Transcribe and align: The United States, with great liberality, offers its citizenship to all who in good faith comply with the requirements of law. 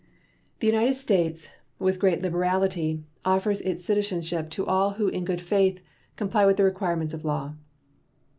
The 0.61 0.65
United 0.65 0.95
States, 0.95 1.49
with 1.77 1.99
great 1.99 2.23
liberality, 2.23 3.03
offers 3.23 3.61
its 3.61 3.85
citizenship 3.85 4.49
to 4.49 4.65
all 4.65 4.93
who 4.93 5.09
in 5.09 5.25
good 5.25 5.41
faith 5.41 5.79
comply 6.15 6.43
with 6.47 6.57
the 6.57 6.63
requirements 6.63 7.13
of 7.13 7.23
law. 7.23 7.53